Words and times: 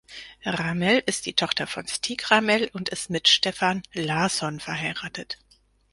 Ramel 0.45 1.03
ist 1.05 1.27
die 1.27 1.35
Tochter 1.35 1.67
von 1.67 1.85
Stig 1.87 2.31
Ramel 2.31 2.71
und 2.73 2.89
ist 2.89 3.11
mit 3.11 3.27
Stefan 3.27 3.83
Larsson 3.93 4.59
verheiratet. 4.59 5.37